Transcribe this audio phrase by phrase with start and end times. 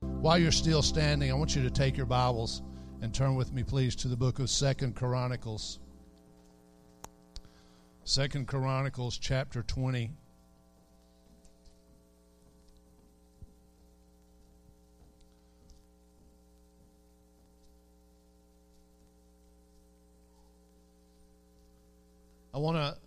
[0.01, 2.61] While you're still standing, I want you to take your Bibles
[3.01, 5.79] and turn with me, please, to the book of Second Chronicles.
[8.03, 10.11] Second Chronicles chapter 20.
[22.53, 22.97] I want to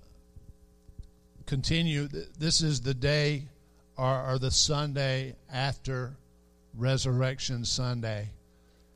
[1.44, 2.08] continue.
[2.38, 3.44] This is the day
[3.98, 6.16] or, or, the Sunday after
[6.74, 8.30] Resurrection Sunday.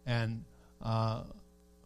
[0.07, 0.45] And
[0.83, 1.25] uh,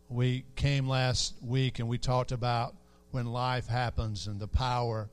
[0.09, 2.77] we came last week and we talked about
[3.11, 5.11] when life happens and the power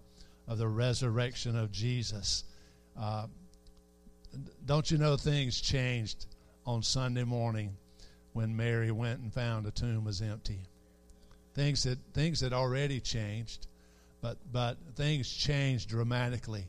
[0.48, 2.44] of the resurrection of Jesus.
[2.98, 3.26] Uh,
[4.68, 6.28] don't you know things changed
[6.68, 7.76] on Sunday morning
[8.34, 10.60] when Mary went and found the tomb was empty?
[11.60, 13.68] Things that things had already changed,
[14.22, 16.64] but but things change dramatically.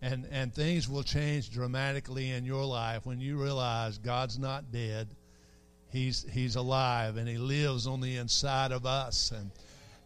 [0.00, 5.08] And and things will change dramatically in your life when you realize God's not dead.
[5.90, 9.50] He's he's alive and he lives on the inside of us and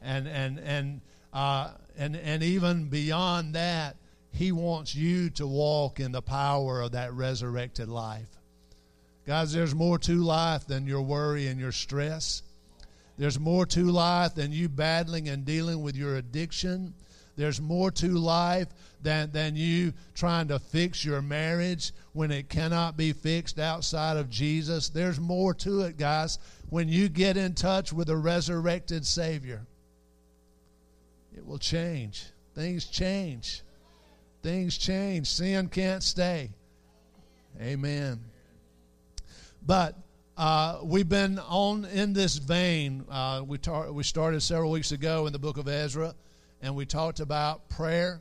[0.00, 1.00] and and and
[1.34, 3.96] uh, and and even beyond that,
[4.30, 8.30] He wants you to walk in the power of that resurrected life.
[9.26, 12.42] Guys, there's more to life than your worry and your stress.
[13.22, 16.92] There's more to life than you battling and dealing with your addiction.
[17.36, 18.66] There's more to life
[19.00, 24.28] than, than you trying to fix your marriage when it cannot be fixed outside of
[24.28, 24.88] Jesus.
[24.88, 29.64] There's more to it, guys, when you get in touch with a resurrected Savior
[31.36, 32.24] it will change.
[32.56, 33.62] Things change.
[34.42, 35.28] Things change.
[35.28, 36.50] Sin can't stay.
[37.60, 38.18] Amen.
[39.64, 39.96] But
[40.42, 43.04] uh, we've been on in this vein.
[43.08, 43.60] Uh, we,
[43.92, 46.16] we started several weeks ago in the book of Ezra,
[46.60, 48.20] and we talked about prayer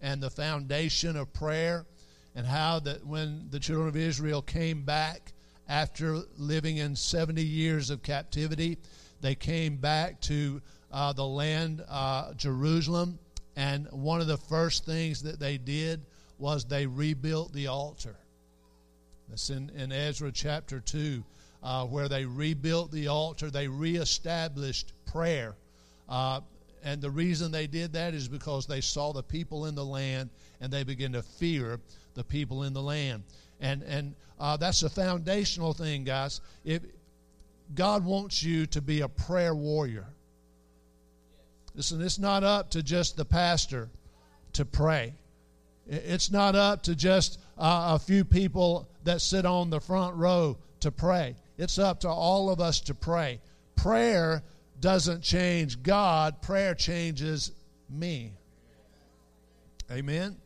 [0.00, 1.86] and the foundation of prayer,
[2.34, 5.32] and how that when the children of Israel came back
[5.68, 8.76] after living in 70 years of captivity,
[9.20, 10.60] they came back to
[10.90, 13.20] uh, the land, uh, Jerusalem,
[13.54, 16.00] and one of the first things that they did
[16.38, 18.16] was they rebuilt the altar.
[19.28, 21.22] That's in, in Ezra chapter 2,
[21.62, 25.54] uh, where they rebuilt the altar, they reestablished prayer.
[26.08, 26.40] Uh,
[26.84, 30.30] and the reason they did that is because they saw the people in the land
[30.60, 31.78] and they began to fear
[32.14, 33.22] the people in the land.
[33.60, 36.40] And, and uh, that's a foundational thing, guys.
[36.64, 36.82] If
[37.74, 40.06] God wants you to be a prayer warrior,
[41.74, 43.88] Listen, it's not up to just the pastor
[44.52, 45.14] to pray.
[45.88, 50.58] It's not up to just uh, a few people that sit on the front row
[50.80, 51.34] to pray.
[51.62, 53.40] It's up to all of us to pray.
[53.76, 54.42] Prayer
[54.80, 57.52] doesn't change God, prayer changes
[57.88, 58.32] me.
[59.88, 60.36] Amen.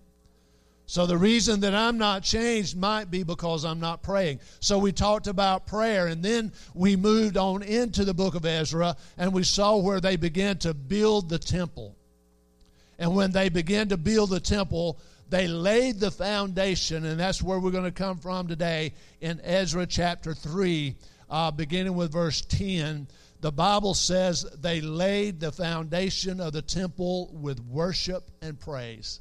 [0.84, 4.40] So the reason that I'm not changed might be because I'm not praying.
[4.60, 8.94] So we talked about prayer and then we moved on into the book of Ezra
[9.16, 11.96] and we saw where they began to build the temple.
[12.98, 14.98] And when they began to build the temple,
[15.28, 19.86] they laid the foundation, and that's where we're going to come from today in Ezra
[19.86, 20.94] chapter 3,
[21.28, 23.08] uh, beginning with verse 10.
[23.40, 29.20] The Bible says they laid the foundation of the temple with worship and praise.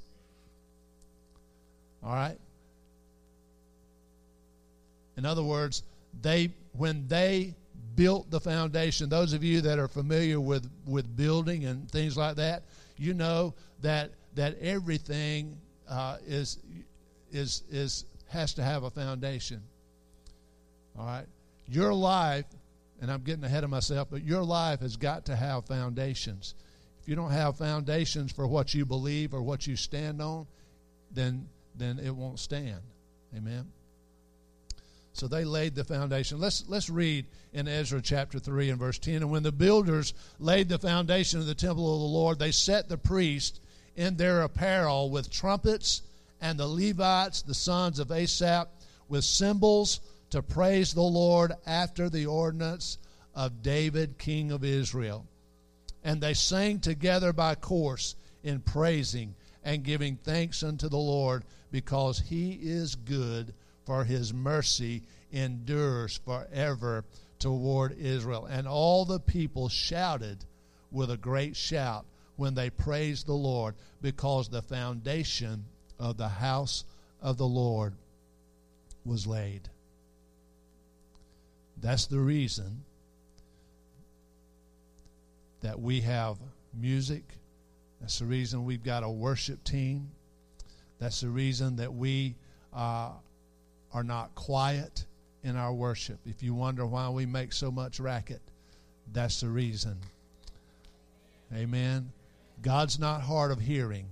[2.03, 2.37] All right?
[5.17, 5.83] In other words,
[6.21, 7.55] they when they
[7.95, 12.35] built the foundation, those of you that are familiar with, with building and things like
[12.35, 12.63] that,
[12.97, 15.57] you know that that everything
[15.89, 16.59] uh, is
[17.31, 19.61] is is has to have a foundation.
[20.97, 21.25] All right?
[21.67, 22.45] Your life,
[23.01, 26.55] and I'm getting ahead of myself, but your life has got to have foundations.
[27.01, 30.47] If you don't have foundations for what you believe or what you stand on,
[31.11, 32.81] then then it won't stand.
[33.35, 33.71] Amen.
[35.13, 36.39] So they laid the foundation.
[36.39, 39.15] Let's let's read in Ezra chapter 3 and verse 10.
[39.15, 42.89] And when the builders laid the foundation of the temple of the Lord, they set
[42.89, 43.59] the priests
[43.95, 46.01] in their apparel with trumpets,
[46.41, 48.67] and the Levites, the sons of Asaph,
[49.07, 49.99] with cymbals
[50.29, 52.97] to praise the Lord after the ordinance
[53.33, 55.25] of David, king of Israel.
[56.03, 62.19] And they sang together by course in praising and giving thanks unto the Lord because
[62.19, 63.53] he is good,
[63.85, 67.03] for his mercy endures forever
[67.39, 68.45] toward Israel.
[68.45, 70.45] And all the people shouted
[70.91, 72.05] with a great shout
[72.37, 75.65] when they praised the Lord because the foundation
[75.99, 76.83] of the house
[77.21, 77.93] of the Lord
[79.05, 79.69] was laid.
[81.81, 82.83] That's the reason
[85.61, 86.37] that we have
[86.73, 87.23] music.
[88.01, 90.09] That's the reason we've got a worship team.
[90.99, 92.35] That's the reason that we
[92.73, 93.11] uh,
[93.93, 95.05] are not quiet
[95.43, 96.19] in our worship.
[96.25, 98.41] If you wonder why we make so much racket,
[99.11, 99.97] that's the reason.
[101.53, 102.11] Amen.
[102.65, 104.07] God's not hard of hearing.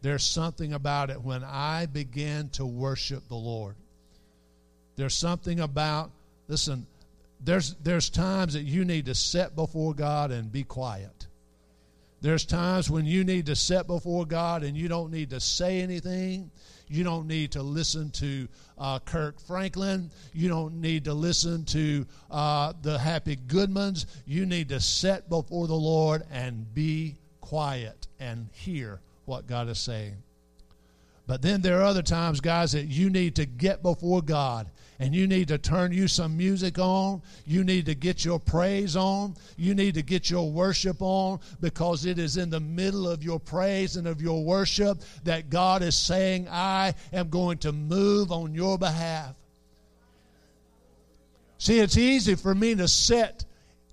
[0.00, 3.74] There's something about it when I begin to worship the Lord.
[4.94, 6.12] There's something about,
[6.46, 6.86] listen,
[7.40, 11.26] there's, there's times that you need to sit before God and be quiet.
[12.20, 15.80] There's times when you need to sit before God and you don't need to say
[15.80, 16.52] anything.
[16.86, 18.46] You don't need to listen to
[18.78, 20.12] uh, Kirk Franklin.
[20.32, 24.06] You don't need to listen to uh, the Happy Goodmans.
[24.26, 27.16] You need to sit before the Lord and be
[27.50, 30.22] quiet and hear what God is saying.
[31.26, 34.70] But then there are other times, guys, that you need to get before God
[35.00, 37.22] and you need to turn you some music on.
[37.44, 39.34] You need to get your praise on.
[39.56, 43.40] You need to get your worship on because it is in the middle of your
[43.40, 48.54] praise and of your worship that God is saying, I am going to move on
[48.54, 49.34] your behalf.
[51.58, 53.44] See, it's easy for me to sit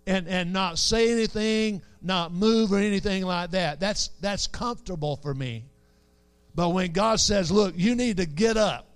[0.08, 3.80] and, and not say anything, not move or anything like that.
[3.80, 5.66] That's, that's comfortable for me.
[6.56, 8.88] But when God says, look, you need to get up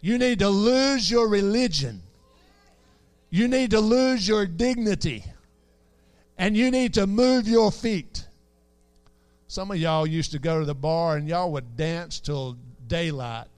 [0.00, 2.02] you need to lose your religion.
[3.30, 5.24] You need to lose your dignity.
[6.36, 8.24] And you need to move your feet.
[9.48, 12.56] Some of y'all used to go to the bar and y'all would dance till
[12.86, 13.48] daylight.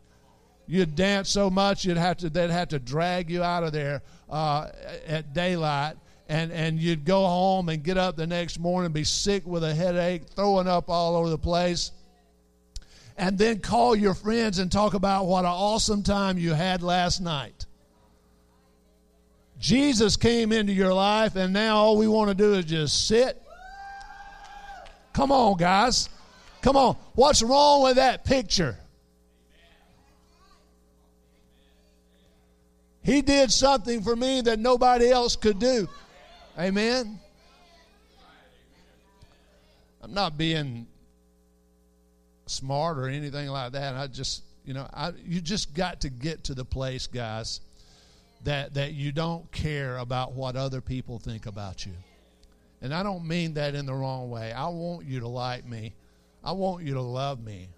[0.71, 4.03] You'd dance so much you'd have to they'd have to drag you out of there
[4.29, 4.69] uh,
[5.07, 5.97] at daylight,
[6.29, 9.75] and and you'd go home and get up the next morning, be sick with a
[9.75, 11.91] headache, throwing up all over the place
[13.21, 17.21] and then call your friends and talk about what an awesome time you had last
[17.21, 17.67] night.
[19.59, 23.41] Jesus came into your life, and now all we want to do is just sit.
[25.13, 26.09] Come on, guys.
[26.63, 26.97] Come on.
[27.15, 28.79] What's wrong with that picture?
[33.11, 35.89] He did something for me that nobody else could do.
[36.57, 37.19] Amen.
[40.01, 40.87] I'm not being
[42.47, 43.97] smart or anything like that.
[43.97, 47.61] I just, you know, I, you just got to get to the place, guys,
[48.45, 51.95] that that you don't care about what other people think about you.
[52.81, 54.53] And I don't mean that in the wrong way.
[54.53, 55.95] I want you to like me.
[56.45, 57.71] I want you to love me.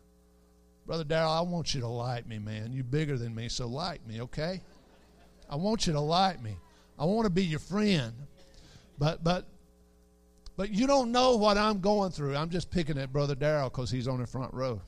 [0.85, 2.75] Brother Darrell, I want you to like me, man.
[2.75, 4.61] You're bigger than me, so like me, okay?
[5.52, 6.56] I want you to like me.
[6.99, 8.14] I want to be your friend.
[8.99, 9.44] But but
[10.56, 12.34] but you don't know what I'm going through.
[12.37, 14.81] I'm just picking at Brother Darrell because he's on the front row.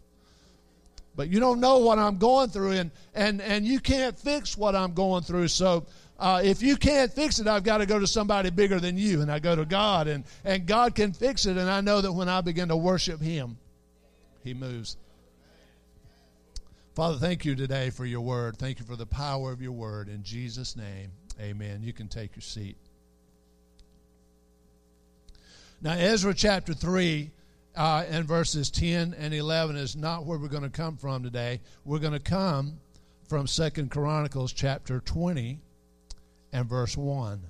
[1.17, 4.75] But you don't know what I'm going through, and, and, and you can't fix what
[4.75, 5.49] I'm going through.
[5.49, 5.87] So
[6.19, 9.21] uh, if you can't fix it, I've got to go to somebody bigger than you,
[9.21, 11.57] and I go to God, and, and God can fix it.
[11.57, 13.59] And I know that when I begin to worship Him,
[14.43, 14.97] He moves.
[16.95, 18.57] Father, thank you today for your word.
[18.57, 20.09] Thank you for the power of your word.
[20.09, 21.11] In Jesus' name,
[21.41, 21.83] amen.
[21.83, 22.77] You can take your seat.
[25.83, 27.33] Now, Ezra chapter 3
[27.75, 31.61] uh, and verses 10 and 11 is not where we're going to come from today.
[31.85, 32.79] We're going to come
[33.29, 35.59] from Second Chronicles chapter 20
[36.53, 37.43] and verse 1.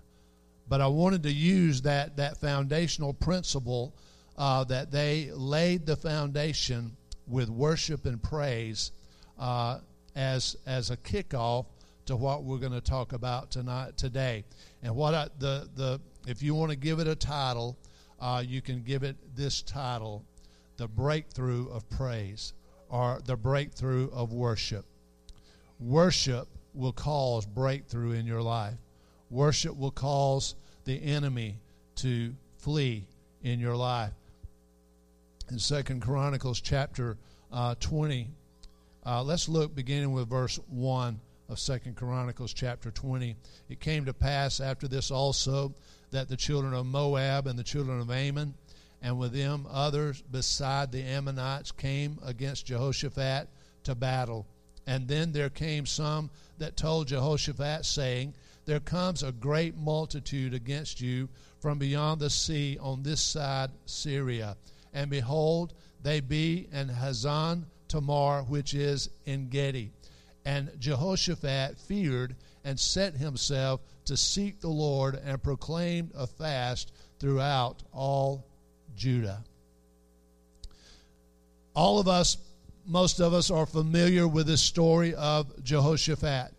[0.70, 3.94] But I wanted to use that, that foundational principle
[4.38, 8.90] uh, that they laid the foundation with worship and praise
[9.38, 9.78] uh,
[10.14, 11.66] as, as a kickoff
[12.06, 14.44] to what we're going to talk about tonight today.
[14.82, 17.76] And what I, the, the if you want to give it a title,
[18.20, 20.24] uh, you can give it this title
[20.76, 22.52] The Breakthrough of Praise
[22.88, 24.84] or The Breakthrough of Worship.
[25.80, 28.74] Worship will cause breakthrough in your life,
[29.30, 31.58] worship will cause the enemy
[31.96, 33.06] to flee
[33.42, 34.12] in your life.
[35.50, 37.16] In Second Chronicles chapter
[37.52, 38.28] uh, 20,
[39.06, 41.20] uh, let's look beginning with verse 1
[41.50, 43.36] of Second Chronicles chapter 20.
[43.68, 45.74] It came to pass after this also
[46.10, 48.54] that the children of Moab and the children of Ammon,
[49.02, 53.48] and with them others beside the Ammonites, came against Jehoshaphat
[53.82, 54.46] to battle.
[54.86, 58.34] And then there came some that told Jehoshaphat, saying,
[58.64, 61.28] There comes a great multitude against you
[61.60, 64.56] from beyond the sea on this side Syria.
[64.94, 69.90] And behold, they be in Hazazon Tamar, which is En-gedi.
[70.44, 77.82] And Jehoshaphat feared and set himself to seek the Lord and proclaimed a fast throughout
[77.92, 78.46] all
[78.96, 79.42] Judah.
[81.74, 82.36] all of us,
[82.86, 86.52] most of us, are familiar with the story of Jehoshaphat.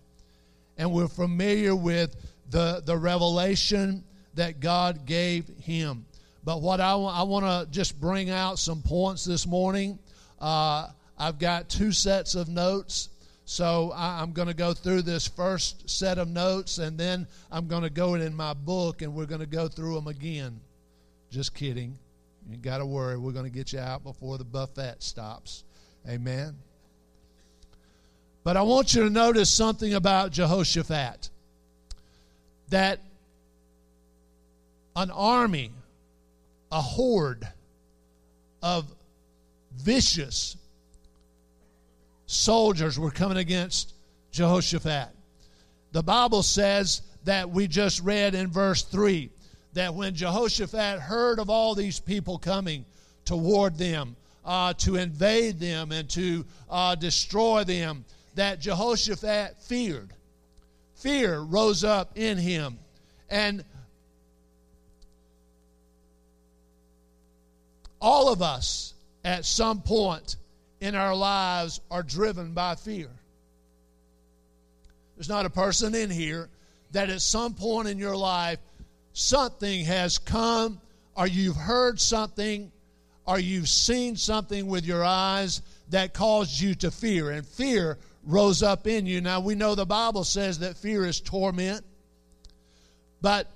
[0.77, 2.15] And we're familiar with
[2.49, 4.03] the, the revelation
[4.33, 6.05] that God gave him.
[6.43, 9.97] But what I, I want to just bring out some points this morning.
[10.39, 13.09] Uh, I've got two sets of notes.
[13.45, 17.67] So I, am going to go through this first set of notes and then I'm
[17.67, 20.59] going to go in my book and we're going to go through them again.
[21.29, 21.97] Just kidding.
[22.49, 23.17] You got to worry.
[23.17, 25.63] We're going to get you out before the buffet stops.
[26.09, 26.55] Amen.
[28.43, 31.29] But I want you to notice something about Jehoshaphat
[32.69, 32.99] that
[34.95, 35.71] an army,
[36.71, 37.47] a horde
[38.61, 38.91] of
[39.75, 40.57] vicious
[42.25, 43.93] soldiers were coming against
[44.31, 45.09] Jehoshaphat.
[45.91, 49.29] The Bible says that we just read in verse 3
[49.73, 52.85] that when Jehoshaphat heard of all these people coming
[53.25, 54.15] toward them
[54.45, 58.05] uh, to invade them and to uh, destroy them,
[58.35, 60.13] that Jehoshaphat feared.
[60.95, 62.77] Fear rose up in him.
[63.29, 63.63] And
[67.99, 70.35] all of us at some point
[70.79, 73.09] in our lives are driven by fear.
[75.15, 76.49] There's not a person in here
[76.91, 78.59] that at some point in your life
[79.13, 80.79] something has come
[81.15, 82.71] or you've heard something
[83.25, 88.61] or you've seen something with your eyes that caused you to fear and fear rose
[88.61, 89.21] up in you.
[89.21, 91.83] Now we know the Bible says that fear is torment.
[93.21, 93.49] But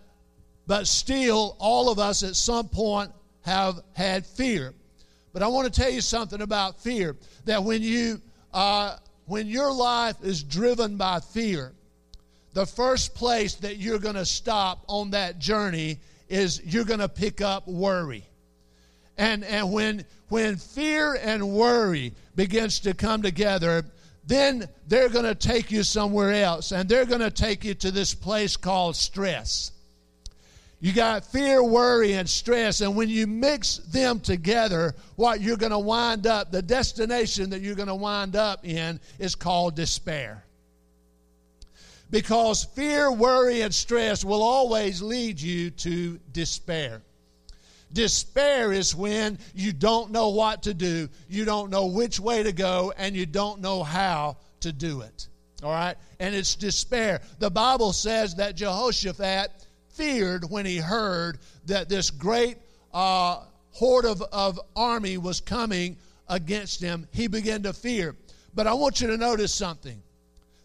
[0.65, 3.11] but still all of us at some point
[3.41, 4.73] have had fear.
[5.33, 8.21] But I want to tell you something about fear that when you
[8.53, 11.71] uh, when your life is driven by fear,
[12.53, 17.09] the first place that you're going to stop on that journey is you're going to
[17.09, 18.25] pick up worry.
[19.17, 23.85] And and when when fear and worry begins to come together,
[24.25, 27.91] then they're going to take you somewhere else and they're going to take you to
[27.91, 29.71] this place called stress.
[30.81, 32.79] You got fear, worry, and stress.
[32.79, 37.61] And when you mix them together, what you're going to wind up, the destination that
[37.61, 40.43] you're going to wind up in is called despair.
[42.11, 47.01] Because fear, worry, and stress will always lead you to despair.
[47.91, 52.51] Despair is when you don't know what to do, you don't know which way to
[52.51, 55.27] go, and you don't know how to do it.
[55.61, 55.97] All right?
[56.19, 57.21] And it's despair.
[57.39, 59.51] The Bible says that Jehoshaphat
[59.99, 62.57] feared when he heard that this great
[62.93, 65.97] uh, horde of, of army was coming
[66.29, 67.05] against him.
[67.11, 68.15] He began to fear.
[68.55, 70.01] But I want you to notice something.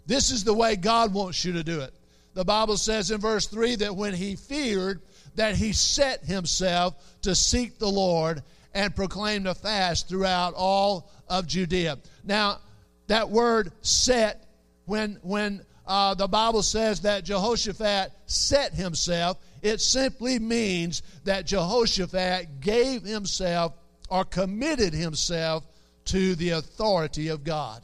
[0.06, 1.92] This is the way God wants you to do it.
[2.34, 5.02] The Bible says in verse 3 that when he feared,
[5.34, 8.40] that he set himself to seek the Lord
[8.72, 11.98] and proclaimed a fast throughout all of Judea.
[12.22, 12.60] Now,
[13.08, 14.46] that word set,
[14.84, 22.60] when, when uh, the Bible says that Jehoshaphat set himself, it simply means that Jehoshaphat
[22.60, 23.74] gave himself
[24.08, 25.64] or committed himself
[26.06, 27.82] to the authority of God.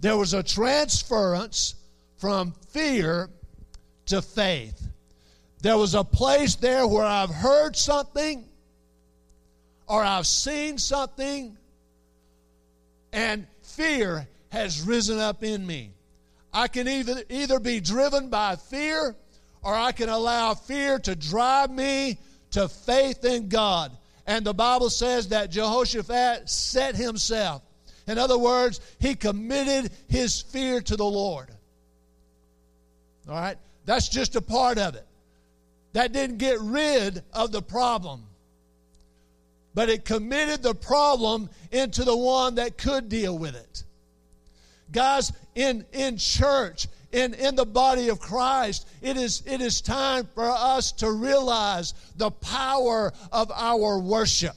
[0.00, 1.74] There was a transference
[2.16, 3.30] from fear
[4.06, 4.88] to faith.
[5.60, 8.44] There was a place there where I've heard something
[9.88, 11.56] or I've seen something
[13.12, 15.92] and fear has risen up in me.
[16.52, 19.14] I can either, either be driven by fear
[19.62, 22.18] or I can allow fear to drive me
[22.52, 23.92] to faith in God.
[24.26, 27.62] And the Bible says that Jehoshaphat set himself.
[28.06, 31.50] In other words, he committed his fear to the Lord.
[33.28, 33.58] All right?
[33.84, 35.06] That's just a part of it.
[35.92, 38.24] That didn't get rid of the problem,
[39.74, 43.84] but it committed the problem into the one that could deal with it.
[44.92, 50.28] Guys, in, in church, in, in the body of Christ, it is, it is time
[50.34, 54.54] for us to realize the power of our worship.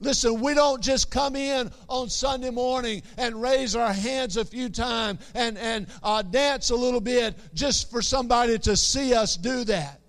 [0.00, 4.68] Listen, we don't just come in on Sunday morning and raise our hands a few
[4.68, 9.64] times and, and uh, dance a little bit just for somebody to see us do
[9.64, 10.00] that.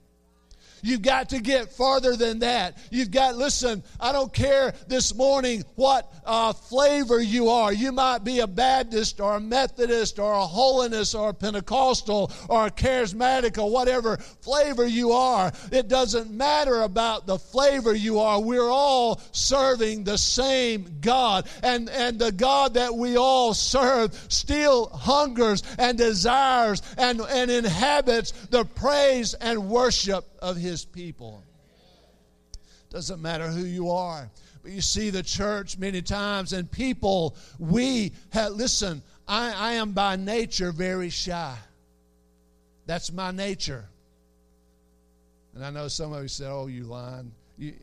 [0.85, 2.77] You've got to get farther than that.
[2.91, 7.73] You've got, listen, I don't care this morning what uh, flavor you are.
[7.73, 12.67] You might be a Baptist or a Methodist or a holiness or a Pentecostal or
[12.67, 15.51] a charismatic or whatever flavor you are.
[15.71, 18.39] It doesn't matter about the flavor you are.
[18.39, 21.47] We're all serving the same God.
[21.63, 28.33] And, and the God that we all serve still hungers and desires and, and inhabits
[28.51, 31.43] the praise and worship of his people.
[32.89, 34.29] Doesn't matter who you are.
[34.63, 39.91] But you see the church many times, and people, we have, listen, I, I am
[39.91, 41.55] by nature very shy.
[42.87, 43.85] That's my nature.
[45.53, 47.31] And I know some of you said, oh, you lying.
[47.57, 47.73] You,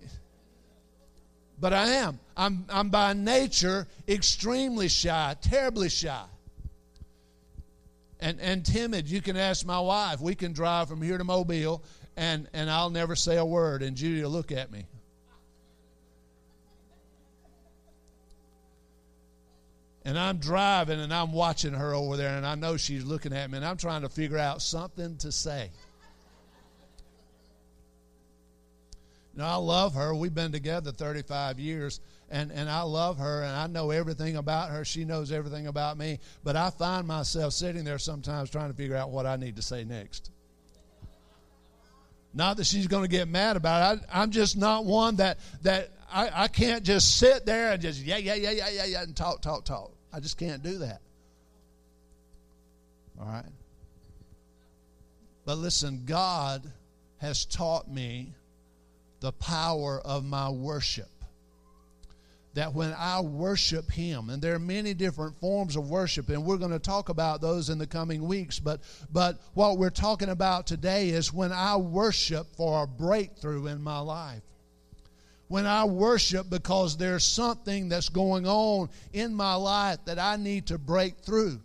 [1.61, 2.19] but I am.
[2.37, 6.25] I'm, I'm by nature extremely shy, terribly shy.
[8.21, 9.09] And, and timid.
[9.09, 10.21] You can ask my wife.
[10.21, 11.83] We can drive from here to Mobile,
[12.17, 14.87] and, and I'll never say a word, and Judy will look at me.
[20.05, 23.51] And I'm driving and I'm watching her over there, and I know she's looking at
[23.51, 25.71] me, and I'm trying to figure out something to say.
[29.33, 30.15] You know, I love her.
[30.15, 32.01] We've been together 35 years,
[32.31, 34.85] and, and I love her, and I know everything about her.
[34.85, 36.19] She knows everything about me.
[36.45, 39.63] But I find myself sitting there sometimes trying to figure out what I need to
[39.63, 40.31] say next.
[42.35, 44.05] Not that she's going to get mad about it.
[44.11, 48.01] I, am just not one that that I, I can't just sit there and just
[48.01, 49.93] yeah yeah yeah yeah yeah yeah and talk talk talk.
[50.13, 51.01] I just can't do that.
[53.21, 53.45] All right.
[55.45, 56.63] But listen, God
[57.19, 58.33] has taught me
[59.21, 61.09] the power of my worship.
[62.55, 66.59] That when I worship Him, and there are many different forms of worship, and we're
[66.59, 70.67] going to talk about those in the coming weeks, but, but what we're talking about
[70.67, 74.43] today is when I worship for a breakthrough in my life
[75.53, 80.69] when I worship because there's something that's going on in my life that I need
[80.69, 81.61] to break through.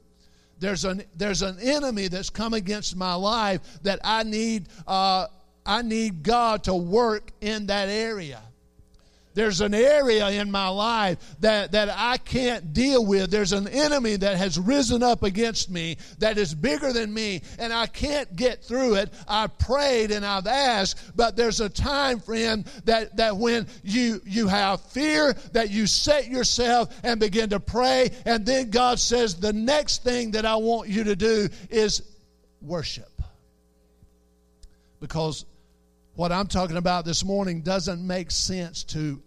[0.60, 5.28] There's an, there's an enemy that's come against my life that I need uh,
[5.66, 8.42] I need God to work in that area.
[9.38, 13.30] There's an area in my life that, that I can't deal with.
[13.30, 17.72] There's an enemy that has risen up against me that is bigger than me, and
[17.72, 19.14] I can't get through it.
[19.28, 24.48] I've prayed and I've asked, but there's a time, friend, that, that when you, you
[24.48, 29.54] have fear, that you set yourself and begin to pray, and then God says, The
[29.54, 32.02] next thing that I want you to do is
[32.60, 33.22] worship.
[35.00, 35.46] Because
[36.16, 39.22] what I'm talking about this morning doesn't make sense to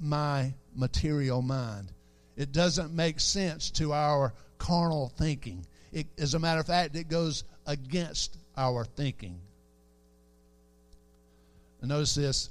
[0.00, 1.92] my material mind.
[2.36, 5.66] It doesn't make sense to our carnal thinking.
[5.92, 9.38] It, as a matter of fact, it goes against our thinking.
[11.80, 12.50] And notice this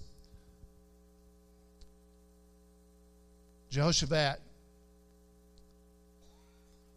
[3.70, 4.40] Jehoshaphat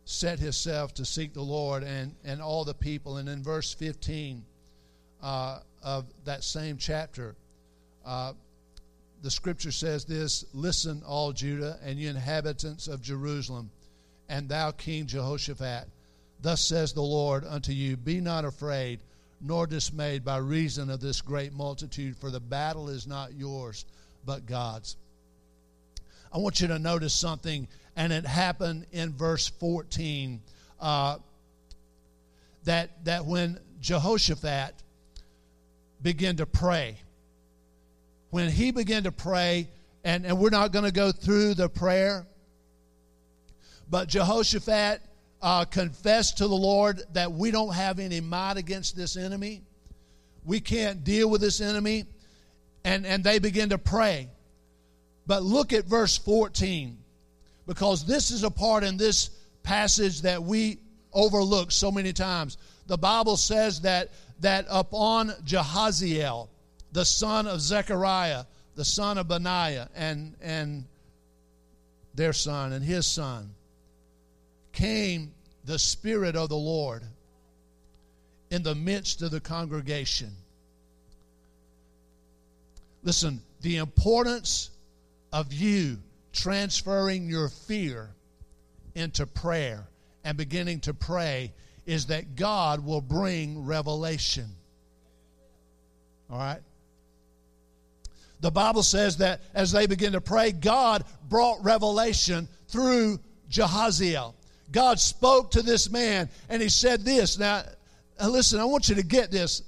[0.05, 3.19] set himself to seek the Lord and, and all the people.
[3.19, 4.45] And in verse 15,
[5.23, 7.35] uh, of that same chapter,
[8.07, 8.33] uh,
[9.23, 13.71] the scripture says this Listen, all Judah, and you inhabitants of Jerusalem,
[14.29, 15.89] and thou, King Jehoshaphat.
[16.41, 19.01] Thus says the Lord unto you Be not afraid,
[19.41, 23.85] nor dismayed by reason of this great multitude, for the battle is not yours,
[24.25, 24.97] but God's.
[26.33, 30.41] I want you to notice something, and it happened in verse 14.
[30.81, 31.19] Uh,
[32.65, 34.75] that, that when Jehoshaphat
[36.03, 36.99] began to pray.
[38.31, 39.69] When he began to pray,
[40.05, 42.27] and, and we're not going to go through the prayer,
[43.91, 45.01] but Jehoshaphat
[45.41, 49.63] uh, confessed to the Lord that we don't have any might against this enemy.
[50.45, 52.05] We can't deal with this enemy.
[52.85, 54.29] And, and they begin to pray.
[55.27, 56.99] But look at verse 14,
[57.67, 59.31] because this is a part in this
[59.63, 60.79] passage that we
[61.13, 62.57] overlook so many times.
[62.87, 64.11] The Bible says that
[64.41, 66.49] that upon Jahaziel,
[66.99, 70.85] the son of Zechariah, the son of Benaiah, and, and
[72.13, 73.55] their son and his son,
[74.73, 75.33] came
[75.65, 77.05] the Spirit of the Lord
[78.51, 80.33] in the midst of the congregation.
[83.05, 84.71] Listen, the importance
[85.33, 85.99] of you
[86.33, 88.11] transferring your fear
[88.97, 89.87] into prayer
[90.25, 91.53] and beginning to pray
[91.87, 94.49] is that God will bring revelation.
[96.29, 96.61] All right?
[98.41, 103.19] The Bible says that as they begin to pray, God brought revelation through
[103.51, 104.35] Jehaziel.
[104.71, 107.39] God spoke to this man and he said this.
[107.39, 107.63] Now,
[108.21, 109.63] uh, listen, I want you to get this.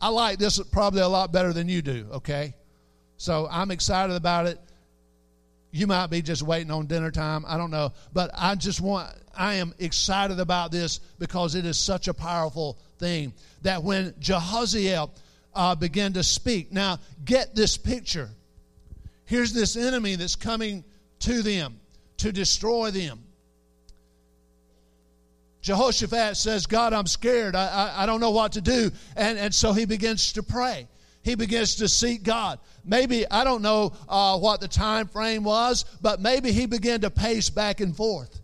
[0.00, 2.54] I like this probably a lot better than you do, okay?
[3.16, 4.60] So I'm excited about it.
[5.70, 7.44] You might be just waiting on dinner time.
[7.46, 7.92] I don't know.
[8.12, 12.78] But I just want, I am excited about this because it is such a powerful
[12.98, 13.32] thing.
[13.62, 15.10] That when Jehaziel
[15.58, 18.30] uh, began to speak, now get this picture.
[19.24, 20.84] Here's this enemy that's coming
[21.20, 21.80] to them
[22.18, 23.24] to destroy them.
[25.60, 27.56] Jehoshaphat says, God, I'm scared.
[27.56, 28.92] I, I, I don't know what to do.
[29.16, 30.86] And, and so he begins to pray.
[31.22, 32.58] he begins to seek God.
[32.84, 37.10] Maybe, I don't know uh, what the time frame was, but maybe he began to
[37.10, 38.40] pace back and forth.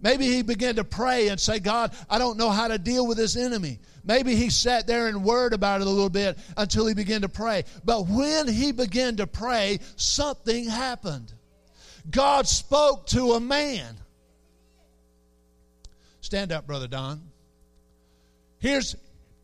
[0.00, 3.16] Maybe he began to pray and say, God, I don't know how to deal with
[3.16, 3.80] this enemy.
[4.04, 7.28] Maybe he sat there and worried about it a little bit until he began to
[7.28, 7.64] pray.
[7.84, 11.32] But when he began to pray, something happened.
[12.08, 13.96] God spoke to a man.
[16.20, 17.20] Stand up, Brother Don.
[18.60, 18.94] Here's,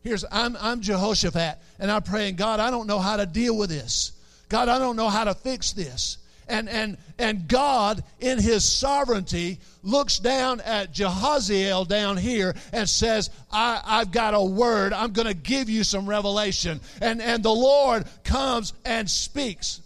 [0.01, 3.69] here's I'm, I'm Jehoshaphat, and I'm praying, God, I don't know how to deal with
[3.69, 4.13] this.
[4.49, 6.17] God, I don't know how to fix this.
[6.47, 13.29] And, and, and God, in his sovereignty, looks down at Jehaziel down here and says,
[13.51, 14.93] I, I've got a word.
[14.93, 16.79] I'm going to give you some revelation.
[17.01, 19.81] And, and the Lord comes and speaks.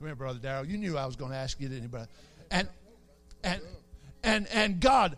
[0.00, 2.08] Remember, Brother Darrell, you knew I was going to ask you, didn't you, brother?
[2.50, 2.68] And,
[3.42, 3.60] and,
[4.22, 5.16] and, and God,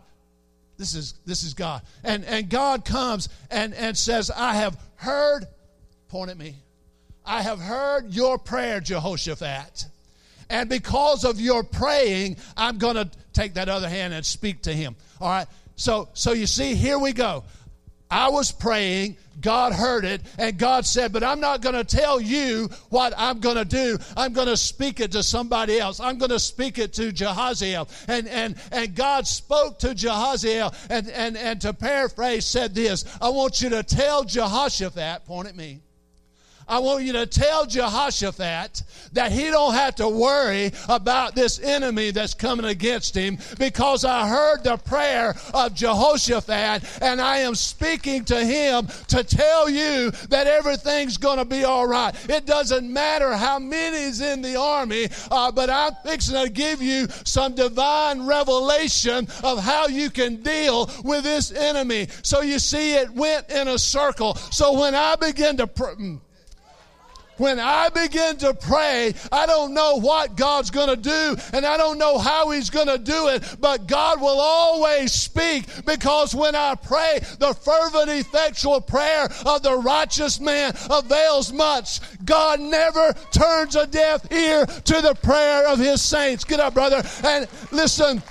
[0.77, 1.83] this is, this is God.
[2.03, 5.45] And, and God comes and, and says, I have heard,
[6.09, 6.55] point at me,
[7.25, 9.85] I have heard your prayer, Jehoshaphat.
[10.49, 14.73] And because of your praying, I'm going to take that other hand and speak to
[14.73, 14.95] him.
[15.19, 15.47] All right.
[15.75, 17.43] So, so you see, here we go.
[18.11, 22.19] I was praying, God heard it, and God said, But I'm not going to tell
[22.19, 23.97] you what I'm going to do.
[24.17, 26.01] I'm going to speak it to somebody else.
[26.01, 27.87] I'm going to speak it to Jehaziel.
[28.09, 33.29] And, and, and God spoke to Jehaziel, and, and, and to paraphrase, said this I
[33.29, 35.79] want you to tell Jehoshaphat, point at me.
[36.71, 42.11] I want you to tell Jehoshaphat that he don't have to worry about this enemy
[42.11, 48.23] that's coming against him because I heard the prayer of Jehoshaphat and I am speaking
[48.23, 52.15] to him to tell you that everything's going to be all right.
[52.29, 57.09] It doesn't matter how many's in the army, uh, but I'm fixing to give you
[57.25, 62.07] some divine revelation of how you can deal with this enemy.
[62.23, 64.35] So you see, it went in a circle.
[64.35, 66.21] So when I begin to mm,
[67.41, 71.75] when I begin to pray, I don't know what God's going to do and I
[71.75, 76.55] don't know how He's going to do it, but God will always speak because when
[76.55, 81.99] I pray, the fervent, effectual prayer of the righteous man avails much.
[82.23, 86.43] God never turns a deaf ear to the prayer of His saints.
[86.43, 88.21] Get up, brother, and listen.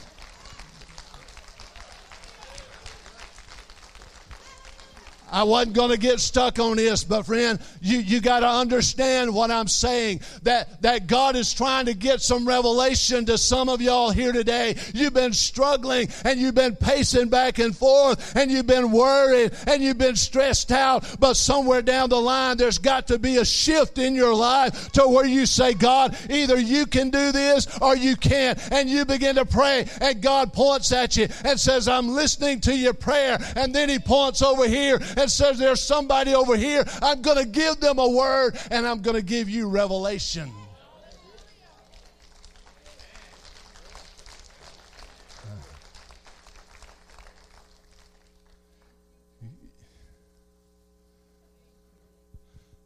[5.30, 9.32] I wasn't going to get stuck on this, but friend, you, you got to understand
[9.32, 10.20] what I'm saying.
[10.42, 14.76] That, that God is trying to get some revelation to some of y'all here today.
[14.92, 19.82] You've been struggling and you've been pacing back and forth and you've been worried and
[19.82, 21.04] you've been stressed out.
[21.20, 25.06] But somewhere down the line, there's got to be a shift in your life to
[25.06, 28.58] where you say, God, either you can do this or you can't.
[28.72, 32.76] And you begin to pray and God points at you and says, I'm listening to
[32.76, 33.38] your prayer.
[33.56, 36.84] And then he points over here and says, There's somebody over here.
[37.02, 40.50] I'm going to give them a word and I'm going to give you revelation.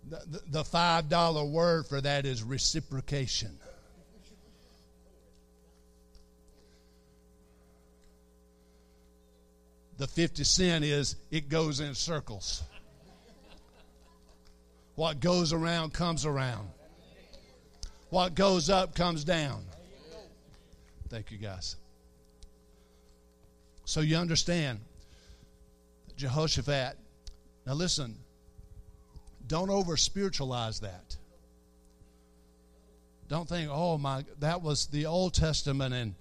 [0.07, 3.59] The, the $5 word for that is reciprocation.
[9.97, 12.63] The 50 cent is it goes in circles.
[14.97, 16.69] What goes around comes around.
[18.11, 19.65] What goes up comes down.
[21.09, 21.77] Thank you, guys.
[23.85, 24.81] So you understand
[26.17, 26.97] Jehoshaphat.
[27.67, 28.17] Now listen,
[29.47, 31.17] don't over spiritualize that.
[33.29, 36.15] Don't think, oh my, that was the Old Testament and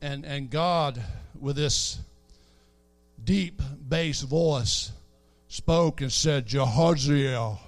[0.00, 1.02] and and God
[1.38, 1.98] with this
[3.24, 4.92] deep bass voice
[5.48, 7.58] spoke and said, Jehaziel.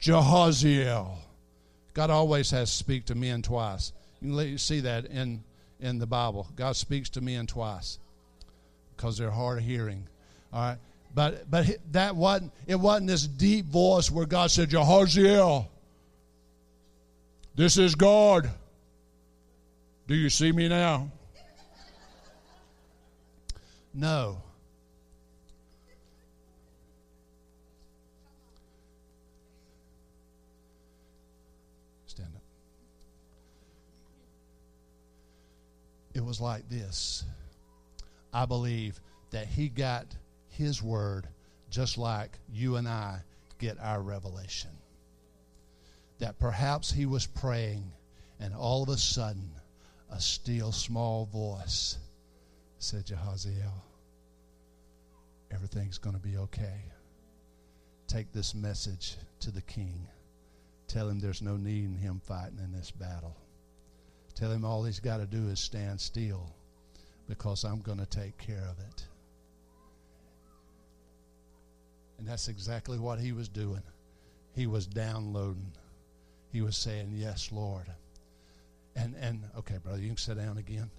[0.00, 1.16] Jehaziel.
[1.94, 3.92] God always has to speak to men twice.
[4.20, 5.42] You can see that in,
[5.80, 6.48] in the Bible.
[6.56, 7.98] God speaks to men twice
[8.96, 10.06] because they're hard of hearing.
[10.52, 10.78] All right.
[11.12, 15.66] But but that wasn't it wasn't this deep voice where God said, Jehaziel,
[17.56, 18.48] this is God.
[20.06, 21.10] Do you see me now?
[23.92, 24.42] No.
[32.06, 32.42] Stand up.
[36.14, 37.24] It was like this.
[38.32, 39.00] I believe
[39.30, 40.06] that he got
[40.48, 41.26] his word
[41.68, 43.20] just like you and I
[43.58, 44.70] get our revelation.
[46.18, 47.90] That perhaps he was praying,
[48.38, 49.50] and all of a sudden,
[50.10, 51.98] a still small voice
[52.80, 53.82] said Jehaziel.
[55.50, 56.80] everything's going to be okay.
[58.06, 60.08] Take this message to the king.
[60.88, 63.36] Tell him there's no need in him fighting in this battle.
[64.34, 66.54] Tell him all he's got to do is stand still
[67.28, 69.04] because I'm going to take care of it.
[72.18, 73.82] And that's exactly what he was doing.
[74.54, 75.72] He was downloading.
[76.50, 77.86] He was saying, Yes, Lord.
[78.96, 80.90] And and okay, brother, you can sit down again.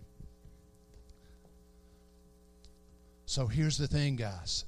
[3.32, 4.66] So here's the thing, guys.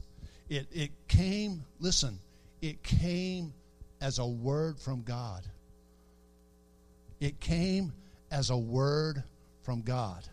[0.47, 2.17] It it came, listen,
[2.62, 3.52] it came
[3.99, 5.43] as a word from God.
[7.19, 7.91] It came
[8.32, 9.21] as a word
[9.63, 10.23] from God.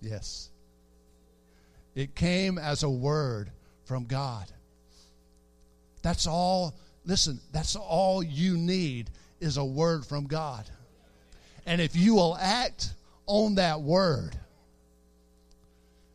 [0.00, 0.48] Yes.
[1.94, 3.50] It came as a word
[3.84, 4.46] from God.
[6.00, 10.64] That's all, listen, that's all you need is a word from God.
[11.66, 12.94] And if you will act
[13.26, 14.34] on that word,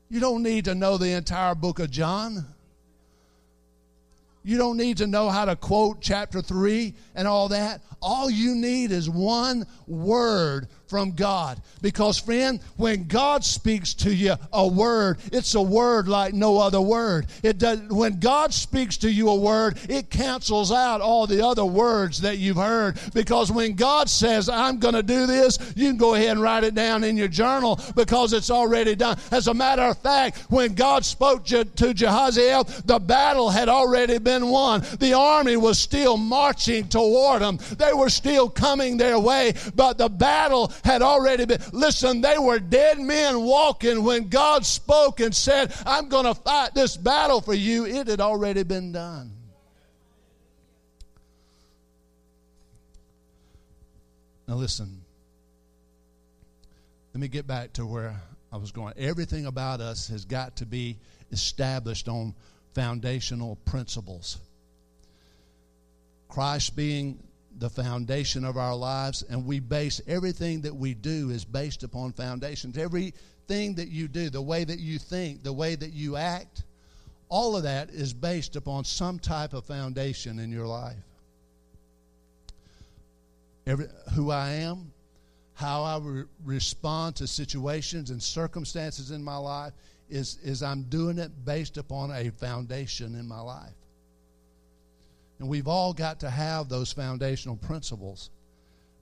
[0.10, 2.46] you don't need to know the entire book of John.
[4.44, 7.82] You don't need to know how to quote chapter 3 and all that.
[8.02, 11.60] All you need is one word from God.
[11.82, 16.80] Because, friend, when God speaks to you a word, it's a word like no other
[16.80, 17.26] word.
[17.42, 21.66] It does, when God speaks to you a word, it cancels out all the other
[21.66, 23.00] words that you've heard.
[23.16, 26.64] Because when God says, I'm going to do this, you can go ahead and write
[26.64, 29.18] it down in your journal because it's already done.
[29.32, 34.46] As a matter of fact, when God spoke to Jehaziel, the battle had already been
[34.46, 34.84] won.
[35.00, 40.10] The army was still marching toward them, they were still coming their way, but the
[40.10, 41.62] battle had already been.
[41.72, 46.74] Listen, they were dead men walking when God spoke and said, I'm going to fight
[46.74, 47.86] this battle for you.
[47.86, 49.32] It had already been done.
[54.48, 55.02] Now, listen.
[57.13, 58.19] Let me get back to where
[58.52, 58.93] I was going.
[58.98, 60.98] Everything about us has got to be
[61.32, 62.34] established on
[62.74, 64.39] foundational principles.
[66.28, 67.24] Christ being
[67.60, 72.13] the foundation of our lives, and we base everything that we do is based upon
[72.13, 72.78] foundations.
[72.78, 76.63] Everything that you do, the way that you think, the way that you act,
[77.30, 80.96] all of that is based upon some type of foundation in your life.
[83.66, 84.92] Every, who I am,
[85.54, 89.74] how I re- respond to situations and circumstances in my life
[90.10, 93.74] is, is I'm doing it based upon a foundation in my life.
[95.39, 98.30] And we've all got to have those foundational principles.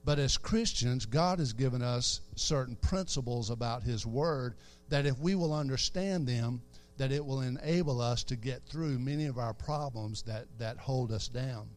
[0.04, 4.54] But as Christians, God has given us certain principles about His Word
[4.88, 6.60] that if we will understand them,
[6.98, 11.12] that it will enable us to get through many of our problems that, that hold
[11.12, 11.68] us down.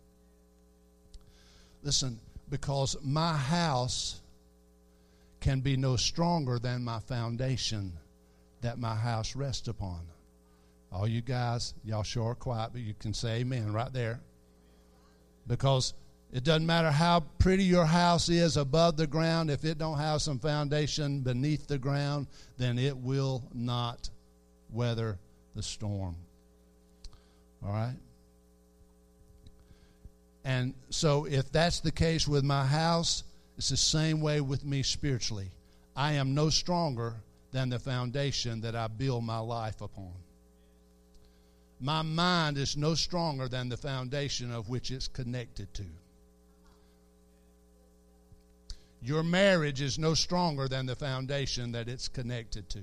[1.84, 4.22] Listen, because my house
[5.40, 7.94] can be no stronger than my foundation
[8.62, 10.02] that my house rests upon.
[10.92, 14.20] All you guys, y'all sure are quiet, but you can say amen right there.
[15.48, 15.94] Because
[16.34, 20.22] it doesn't matter how pretty your house is above the ground, if it don't have
[20.22, 22.28] some foundation beneath the ground,
[22.58, 24.10] then it will not
[24.70, 25.18] weather
[25.56, 26.16] the storm.
[27.66, 27.96] All right?
[30.44, 33.24] And so if that's the case with my house,
[33.58, 35.50] it's the same way with me spiritually.
[35.96, 37.16] I am no stronger
[37.52, 40.12] than the foundation that I build my life upon.
[41.80, 45.86] My mind is no stronger than the foundation of which it's connected to.
[49.02, 52.80] Your marriage is no stronger than the foundation that it's connected to.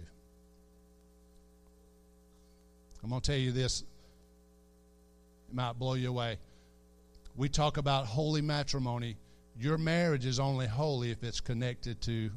[3.03, 3.83] I'm going to tell you this,
[5.49, 6.39] it might blow you away.
[7.35, 9.17] We talk about holy matrimony.
[9.59, 12.31] Your marriage is only holy if it's connected to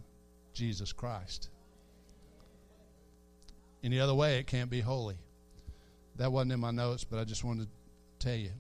[0.53, 1.49] Jesus Christ.
[3.83, 5.17] Any other way, it can't be holy.
[6.17, 8.51] That wasn't in my notes, but I just wanted to tell you.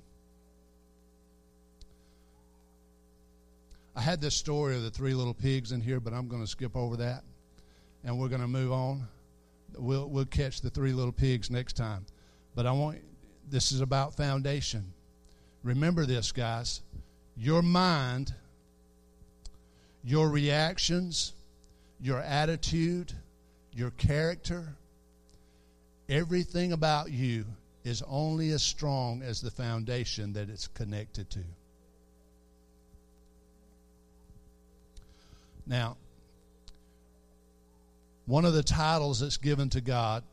[3.95, 6.47] I had this story of the three little pigs in here, but I'm going to
[6.47, 7.23] skip over that,
[8.03, 9.07] and we're going to move on.
[9.77, 12.05] We'll we'll catch the three little pigs next time.
[12.55, 12.99] But I want
[13.49, 14.93] this is about foundation.
[15.63, 16.81] Remember this, guys.
[17.37, 18.33] Your mind,
[20.03, 21.33] your reactions,
[21.99, 23.13] your attitude,
[23.73, 24.75] your character,
[26.07, 27.45] Everything about you
[27.83, 31.39] is only as strong as the foundation that it's connected to.
[35.67, 35.97] Now,
[38.25, 40.23] one of the titles that's given to God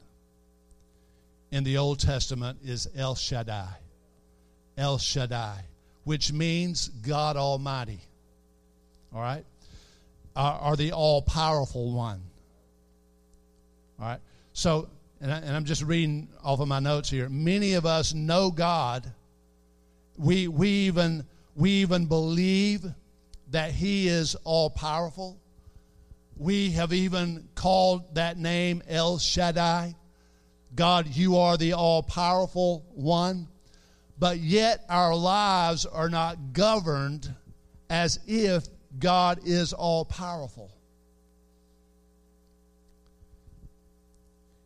[1.50, 3.68] in the Old Testament is El Shaddai.
[4.76, 5.64] El Shaddai,
[6.04, 8.00] which means God Almighty.
[9.14, 9.44] All right?
[10.34, 12.22] Are, the all powerful one.
[14.00, 14.20] All right?
[14.54, 14.88] So
[15.22, 17.28] and, I, and I'm just reading off of my notes here.
[17.28, 19.10] Many of us know God.
[20.18, 22.84] We, we, even, we even believe
[23.52, 25.40] that He is all powerful.
[26.36, 29.94] We have even called that name El Shaddai.
[30.74, 33.46] God, you are the all powerful one.
[34.18, 37.32] But yet our lives are not governed
[37.88, 38.64] as if
[38.98, 40.72] God is all powerful.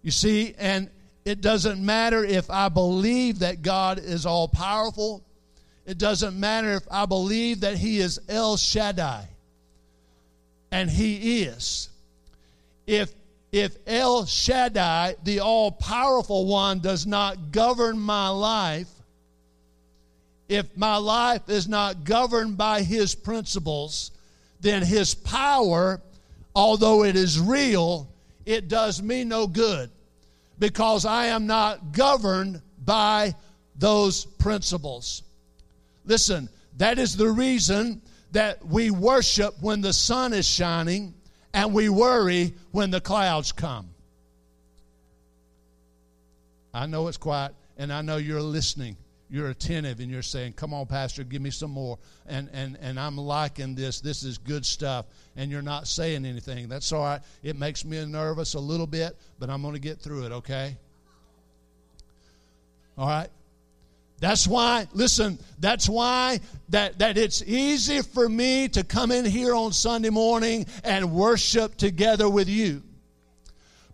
[0.06, 0.88] You see, and
[1.24, 5.24] it doesn't matter if I believe that God is all powerful.
[5.84, 9.26] It doesn't matter if I believe that He is El Shaddai.
[10.70, 11.88] And He is.
[12.86, 13.12] If,
[13.50, 18.92] if El Shaddai, the all powerful one, does not govern my life,
[20.48, 24.12] if my life is not governed by His principles,
[24.60, 26.00] then His power,
[26.54, 28.08] although it is real,
[28.44, 29.90] it does me no good
[30.58, 33.34] because I am not governed by
[33.76, 35.22] those principles.
[36.04, 41.14] Listen, that is the reason that we worship when the sun is shining
[41.52, 43.88] and we worry when the clouds come.
[46.72, 48.96] I know it's quiet and I know you're listening
[49.28, 51.98] you're attentive and you're saying, Come on, Pastor, give me some more.
[52.26, 54.00] And, and, and I'm liking this.
[54.00, 55.06] This is good stuff.
[55.36, 56.68] And you're not saying anything.
[56.68, 57.20] That's all right.
[57.42, 60.76] It makes me nervous a little bit, but I'm going to get through it, okay?
[62.96, 63.28] All right?
[64.18, 69.54] That's why, listen, that's why that, that it's easy for me to come in here
[69.54, 72.82] on Sunday morning and worship together with you.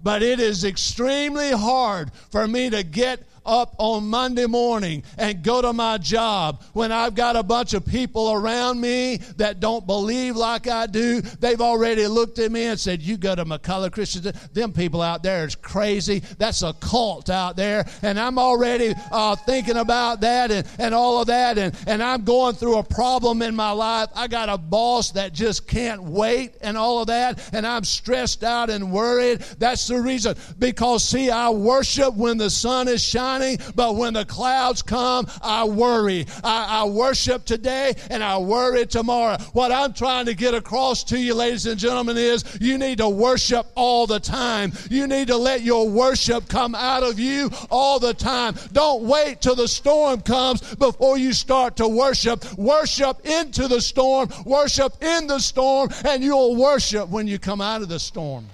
[0.00, 5.62] But it is extremely hard for me to get up on Monday morning and go
[5.62, 10.36] to my job when I've got a bunch of people around me that don't believe
[10.36, 11.20] like I do.
[11.20, 14.32] They've already looked at me and said, You go to McCullough Christian.
[14.52, 16.20] Them people out there is crazy.
[16.38, 17.86] That's a cult out there.
[18.02, 21.58] And I'm already uh, thinking about that and, and all of that.
[21.58, 24.08] And, and I'm going through a problem in my life.
[24.14, 27.50] I got a boss that just can't wait and all of that.
[27.52, 29.40] And I'm stressed out and worried.
[29.58, 30.36] That's the reason.
[30.58, 35.26] Because, see, I worship when the sun is shining shining, but when the clouds come,
[35.42, 36.26] I worry.
[36.42, 39.38] I, I worship today and I worry tomorrow.
[39.52, 43.08] What I'm trying to get across to you, ladies and gentlemen, is you need to
[43.08, 44.72] worship all the time.
[44.90, 48.54] You need to let your worship come out of you all the time.
[48.72, 52.44] Don't wait till the storm comes before you start to worship.
[52.58, 57.82] Worship into the storm, worship in the storm, and you'll worship when you come out
[57.82, 58.46] of the storm.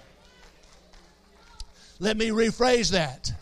[2.00, 3.32] Let me rephrase that.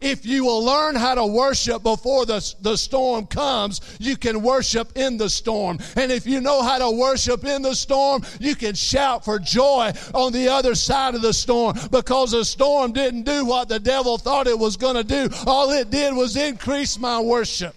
[0.00, 4.96] If you will learn how to worship before the, the storm comes, you can worship
[4.96, 5.78] in the storm.
[5.96, 9.92] And if you know how to worship in the storm, you can shout for joy
[10.14, 14.18] on the other side of the storm because the storm didn't do what the devil
[14.18, 15.28] thought it was going to do.
[15.46, 17.74] All it did was increase my worship.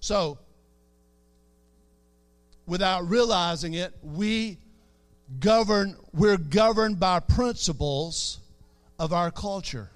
[0.00, 0.36] So,
[2.66, 4.58] without realizing it, we
[5.40, 8.38] govern we're governed by principles
[8.98, 9.90] of our culture.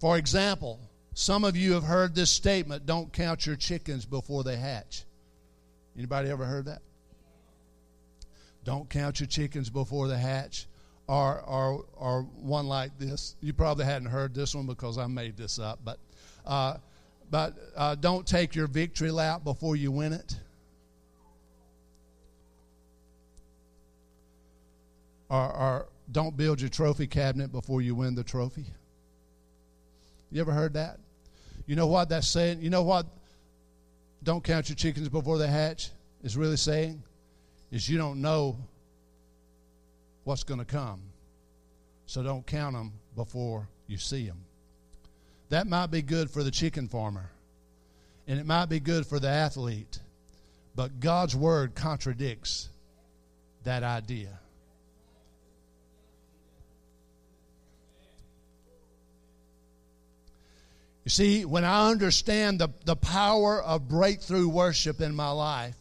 [0.00, 0.78] For example,
[1.12, 5.04] some of you have heard this statement, don't count your chickens before they hatch.
[5.96, 6.82] Anybody ever heard that?
[8.64, 10.66] Don't count your chickens before they hatch.
[11.06, 13.34] Or, or, or one like this.
[13.42, 15.98] You probably hadn't heard this one because I made this up, but,
[16.46, 16.78] uh,
[17.30, 20.36] but uh, don't take your victory lap before you win it.
[25.34, 28.66] Or, or don't build your trophy cabinet before you win the trophy.
[30.30, 30.98] You ever heard that?
[31.66, 32.60] You know what that's saying?
[32.60, 33.06] You know what
[34.22, 35.90] don't count your chickens before they hatch
[36.22, 37.02] is really saying?
[37.72, 38.56] Is you don't know
[40.22, 41.02] what's going to come.
[42.06, 44.44] So don't count them before you see them.
[45.48, 47.30] That might be good for the chicken farmer,
[48.28, 49.98] and it might be good for the athlete,
[50.74, 52.68] but God's word contradicts
[53.64, 54.38] that idea.
[61.04, 65.76] You see, when I understand the, the power of breakthrough worship in my life,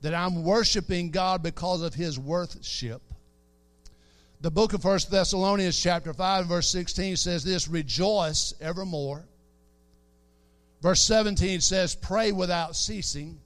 [0.00, 3.02] that I'm worshiping God because of his worthship.
[4.40, 9.24] The book of First Thessalonians chapter 5 verse 16 says this, rejoice evermore.
[10.80, 13.40] Verse 17 says, pray without ceasing.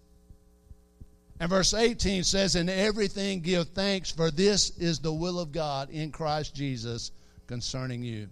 [1.40, 5.90] And verse 18 says, In everything give thanks, for this is the will of God
[5.90, 7.10] in Christ Jesus
[7.48, 8.28] concerning you.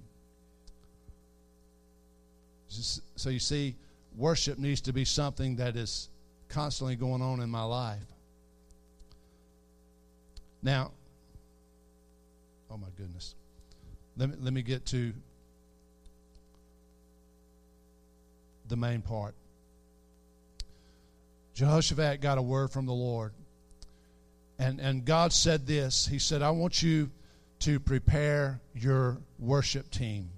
[2.71, 3.77] So you see,
[4.17, 6.09] worship needs to be something that is
[6.49, 8.05] constantly going on in my life.
[10.63, 10.93] Now,
[12.71, 13.35] oh my goodness.
[14.17, 15.13] Let me, let me get to
[18.69, 19.35] the main part.
[21.55, 23.33] Jehoshaphat got a word from the Lord.
[24.59, 27.11] And, and God said this He said, I want you
[27.61, 30.31] to prepare your worship team.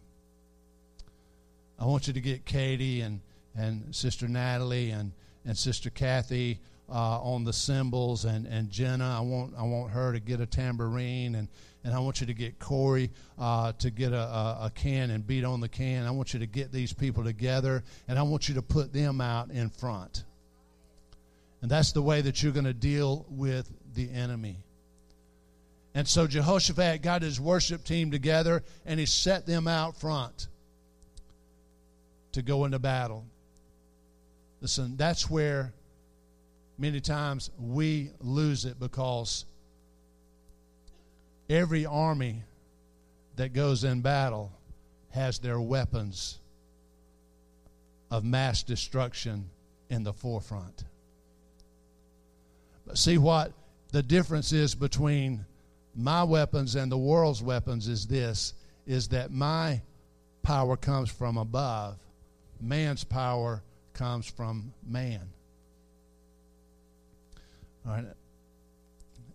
[1.82, 3.20] I want you to get Katie and,
[3.56, 5.10] and Sister Natalie and,
[5.44, 9.16] and Sister Kathy uh, on the cymbals and, and Jenna.
[9.18, 11.48] I want, I want her to get a tambourine and,
[11.82, 15.26] and I want you to get Corey uh, to get a, a, a, can and
[15.26, 16.06] beat on the can.
[16.06, 19.20] I want you to get these people together and I want you to put them
[19.20, 20.22] out in front.
[21.62, 24.58] And that's the way that you're going to deal with the enemy.
[25.96, 30.46] And so Jehoshaphat got his worship team together and he set them out front
[32.32, 33.24] to go into battle.
[34.60, 35.72] Listen, that's where
[36.78, 39.44] many times we lose it because
[41.48, 42.42] every army
[43.36, 44.52] that goes in battle
[45.10, 46.38] has their weapons
[48.10, 49.48] of mass destruction
[49.90, 50.84] in the forefront.
[52.86, 53.52] But see what
[53.90, 55.44] the difference is between
[55.94, 58.54] my weapons and the world's weapons is this
[58.86, 59.80] is that my
[60.42, 61.96] power comes from above
[62.62, 65.28] man's power comes from man.
[67.86, 68.04] All right.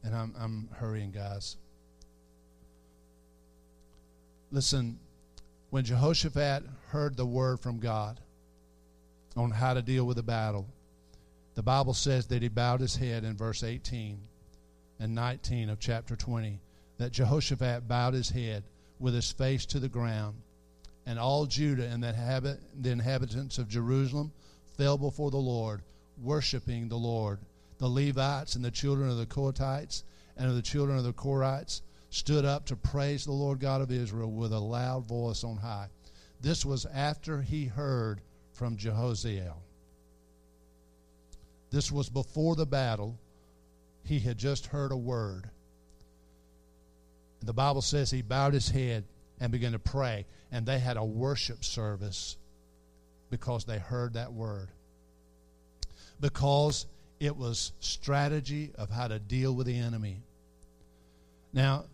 [0.03, 1.57] And i'm, I'm hurrying guys.
[4.51, 4.99] Listen
[5.69, 8.21] when jehoshaphat heard the word from god
[9.35, 10.65] on how to deal with the battle
[11.55, 14.17] the bible says that he bowed his head in verse 18
[14.99, 16.61] and 19 of chapter 20
[16.97, 18.63] that Jehoshaphat bowed his head
[18.99, 20.41] with his face to the ground,
[21.07, 24.33] and all Judah and the, the inhabitants of Jerusalem
[24.77, 25.81] fell before the Lord,
[26.21, 27.39] worshiping the Lord.
[27.77, 30.03] The Levites and the children of the Kohathites
[30.35, 33.91] and of the children of the Korhites stood up to praise the Lord God of
[33.91, 35.87] Israel with a loud voice on high.
[36.41, 38.19] This was after he heard
[38.51, 39.55] from Jahaziel.
[41.71, 43.17] This was before the battle
[44.03, 45.49] he had just heard a word.
[47.39, 49.05] And the Bible says he bowed his head
[49.39, 52.37] and began to pray, and they had a worship service
[53.29, 54.69] because they heard that word.
[56.19, 56.87] Because
[57.19, 60.21] it was strategy of how to deal with the enemy.
[61.53, 61.85] Now,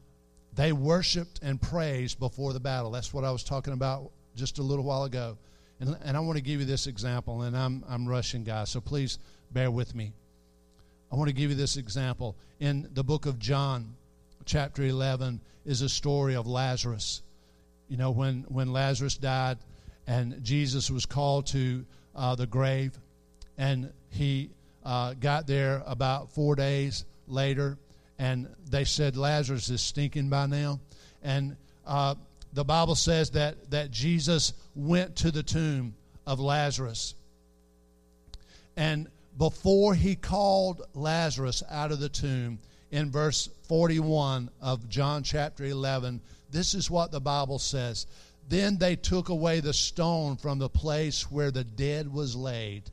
[0.56, 2.92] they worshiped and praised before the battle.
[2.92, 5.38] That's what I was talking about just a little while ago.
[5.80, 8.80] And, and I want to give you this example, and I'm, I'm rushing, guys, so
[8.80, 9.20] please
[9.52, 10.14] bear with me.
[11.12, 12.36] I want to give you this example.
[12.60, 13.96] In the book of John,
[14.46, 17.22] chapter 11, is a story of Lazarus.
[17.88, 19.58] You know, when, when Lazarus died
[20.08, 22.98] and Jesus was called to uh, the grave,
[23.58, 24.50] and he
[24.84, 27.78] uh, got there about four days later,
[28.20, 30.80] and they said, Lazarus is stinking by now.
[31.24, 31.56] And
[31.86, 32.16] uh,
[32.54, 37.16] the Bible says that, that Jesus went to the tomb of Lazarus.
[38.76, 39.08] And
[39.38, 42.60] before he called Lazarus out of the tomb
[42.92, 46.22] in verse 41 of John chapter 11,
[46.54, 48.06] this is what the Bible says.
[48.48, 52.84] Then they took away the stone from the place where the dead was laid.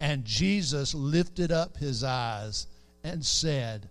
[0.00, 2.66] And Jesus lifted up his eyes
[3.02, 3.88] and said,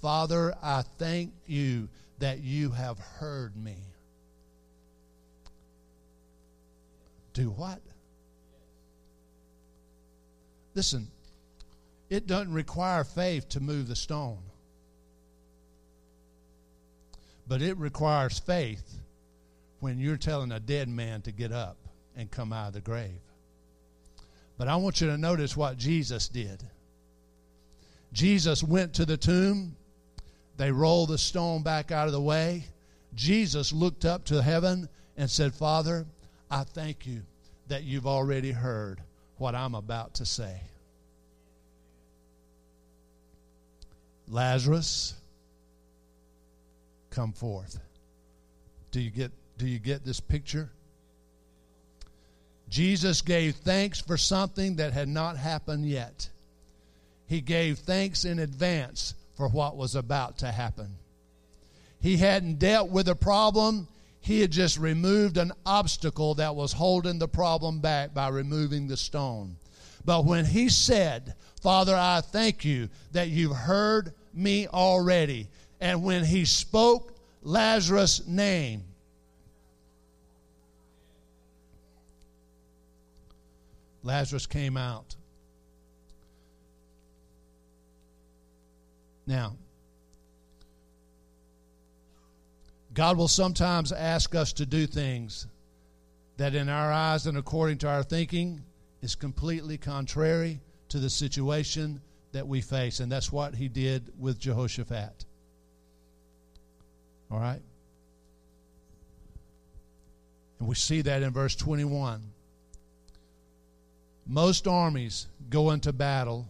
[0.00, 1.88] Father, I thank you
[2.20, 3.76] that you have heard me.
[7.32, 7.80] Do what?
[10.74, 11.08] Listen,
[12.08, 14.38] it doesn't require faith to move the stone,
[17.48, 19.00] but it requires faith
[19.80, 21.78] when you're telling a dead man to get up
[22.14, 23.20] and come out of the grave.
[24.58, 26.62] But I want you to notice what Jesus did.
[28.12, 29.76] Jesus went to the tomb.
[30.56, 32.64] They rolled the stone back out of the way.
[33.14, 36.06] Jesus looked up to heaven and said, Father,
[36.50, 37.22] I thank you
[37.68, 39.00] that you've already heard
[39.36, 40.60] what I'm about to say.
[44.26, 45.14] Lazarus,
[47.10, 47.78] come forth.
[48.90, 50.70] Do you get do you get this picture?
[52.68, 56.28] Jesus gave thanks for something that had not happened yet.
[57.26, 60.96] He gave thanks in advance for what was about to happen.
[62.00, 63.88] He hadn't dealt with a problem,
[64.20, 68.96] he had just removed an obstacle that was holding the problem back by removing the
[68.96, 69.56] stone.
[70.04, 75.48] But when he said, Father, I thank you that you've heard me already.
[75.80, 78.82] And when he spoke Lazarus' name,
[84.02, 85.14] Lazarus came out.
[89.26, 89.56] Now,
[92.94, 95.46] God will sometimes ask us to do things
[96.38, 98.64] that, in our eyes and according to our thinking,
[99.02, 102.00] is completely contrary to the situation
[102.32, 103.00] that we face.
[103.00, 105.26] And that's what he did with Jehoshaphat.
[107.30, 107.60] All right?
[110.58, 112.22] And we see that in verse 21.
[114.26, 116.48] Most armies go into battle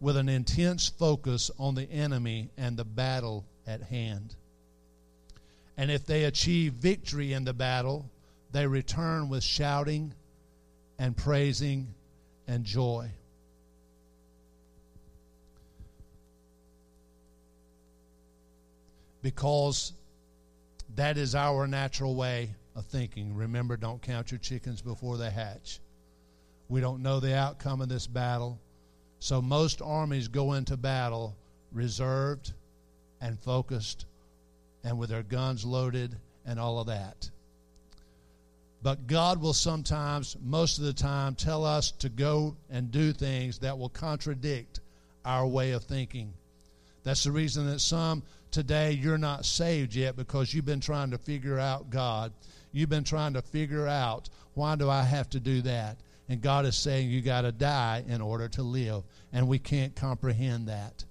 [0.00, 4.34] with an intense focus on the enemy and the battle at hand.
[5.76, 8.10] And if they achieve victory in the battle,
[8.52, 10.14] they return with shouting
[10.98, 11.94] and praising
[12.46, 13.10] and joy.
[19.22, 19.92] Because
[20.94, 23.34] that is our natural way of thinking.
[23.34, 25.80] Remember, don't count your chickens before they hatch.
[26.68, 28.60] We don't know the outcome of this battle.
[29.18, 31.36] So most armies go into battle
[31.72, 32.52] reserved
[33.20, 34.06] and focused
[34.84, 36.16] and with their guns loaded
[36.46, 37.30] and all of that.
[38.80, 43.58] But God will sometimes, most of the time, tell us to go and do things
[43.58, 44.80] that will contradict
[45.24, 46.32] our way of thinking.
[47.02, 51.18] That's the reason that some today you're not saved yet because you've been trying to
[51.18, 52.32] figure out God.
[52.72, 55.98] You've been trying to figure out why do I have to do that?
[56.28, 59.02] And God is saying you got to die in order to live.
[59.32, 61.04] And we can't comprehend that.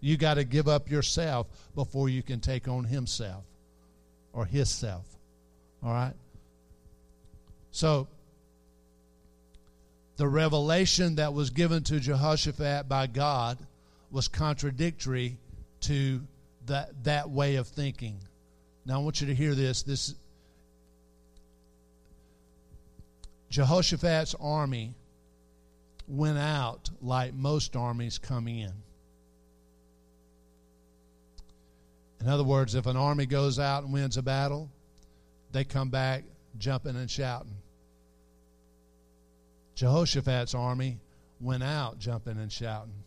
[0.00, 3.44] You got to give up yourself before you can take on Himself
[4.32, 5.04] or His self.
[5.82, 6.14] All right?
[7.70, 8.08] So,
[10.16, 13.58] the revelation that was given to Jehoshaphat by God
[14.10, 15.38] was contradictory
[15.82, 16.20] to
[16.66, 18.18] that, that way of thinking.
[18.84, 19.82] Now, I want you to hear this.
[19.82, 20.14] This
[23.50, 24.94] Jehoshaphat's army
[26.08, 28.72] went out like most armies come in.
[32.20, 34.70] In other words, if an army goes out and wins a battle,
[35.50, 36.24] they come back
[36.56, 37.56] jumping and shouting.
[39.74, 40.98] Jehoshaphat's army
[41.40, 43.04] went out jumping and shouting.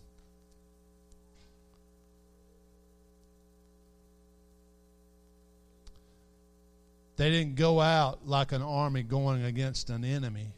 [7.18, 10.54] They didn't go out like an army going against an enemy.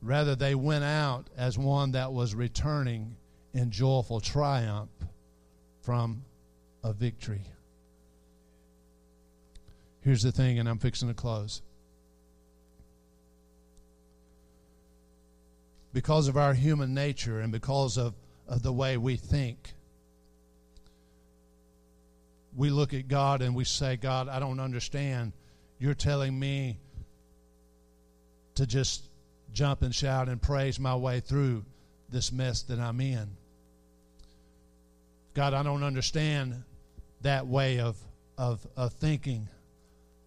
[0.00, 3.16] Rather, they went out as one that was returning
[3.52, 4.90] in joyful triumph
[5.82, 6.24] from
[6.84, 7.42] a victory.
[10.02, 11.62] Here's the thing, and I'm fixing to close.
[15.92, 18.14] Because of our human nature and because of,
[18.46, 19.75] of the way we think,
[22.56, 25.32] we look at God and we say, God, I don't understand.
[25.78, 26.78] You're telling me
[28.54, 29.04] to just
[29.52, 31.64] jump and shout and praise my way through
[32.08, 33.28] this mess that I'm in.
[35.34, 36.62] God, I don't understand
[37.20, 37.98] that way of,
[38.38, 39.48] of, of thinking.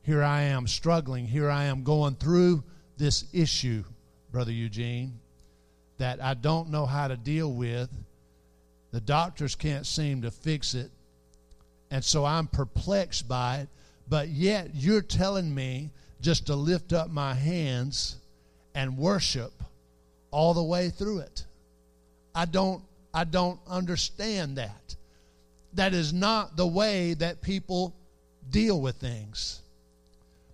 [0.04, 1.26] Here I am struggling.
[1.26, 2.64] Here I am going through
[2.98, 3.84] this issue,
[4.32, 5.20] Brother Eugene,
[5.98, 7.90] that I don't know how to deal with.
[8.92, 10.92] The doctors can't seem to fix it.
[11.92, 13.70] And so I'm perplexed by it.
[14.08, 18.18] But yet you're telling me just to lift up my hands
[18.76, 19.52] and worship
[20.32, 21.46] all the way through it.
[22.34, 22.84] I don't
[23.14, 24.96] I don't understand that.
[25.74, 27.96] That is not the way that people
[28.50, 29.62] deal with things.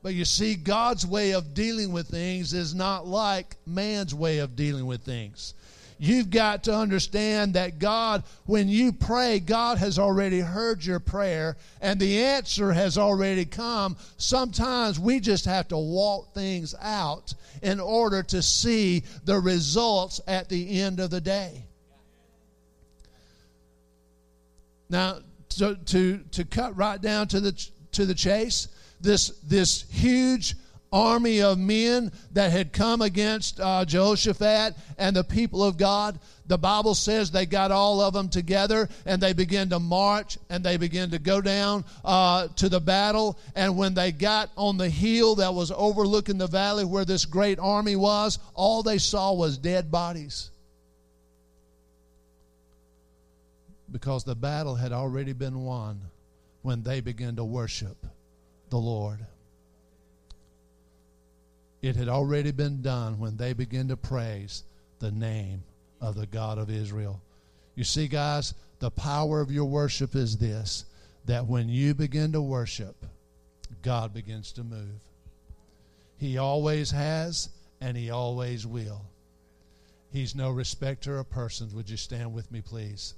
[0.01, 4.55] But you see, God's way of dealing with things is not like man's way of
[4.55, 5.53] dealing with things.
[5.97, 11.55] You've got to understand that God, when you pray, God has already heard your prayer
[11.81, 13.95] and the answer has already come.
[14.17, 20.49] Sometimes we just have to walk things out in order to see the results at
[20.49, 21.65] the end of the day.
[24.89, 25.19] Now,
[25.49, 28.67] to, to, to cut right down to the, to the chase,
[28.99, 30.55] this, this huge
[30.95, 36.17] army of men that had come against uh, Jehoshaphat and the people of God.
[36.47, 40.63] The Bible says they got all of them together and they began to march and
[40.63, 43.37] they began to go down uh, to the battle.
[43.55, 47.59] And when they got on the hill that was overlooking the valley where this great
[47.59, 50.49] army was, all they saw was dead bodies.
[53.91, 55.99] Because the battle had already been won
[56.61, 57.97] when they began to worship
[58.69, 59.19] the Lord.
[61.85, 64.63] It had already been done when they began to praise
[64.97, 65.61] the name
[66.01, 67.21] of the God of Israel.
[67.75, 70.85] You see, guys, the power of your worship is this
[71.25, 72.95] that when you begin to worship,
[73.83, 74.99] God begins to move.
[76.17, 79.03] He always has, and He always will.
[80.11, 81.75] He's no respecter of persons.
[81.75, 83.13] Would you stand with me, please?